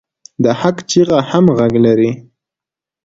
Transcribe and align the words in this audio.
د 0.43 0.45
حق 0.59 0.77
چیغه 0.89 1.19
هم 1.29 1.45
غږ 1.57 1.73
لري 1.85 2.11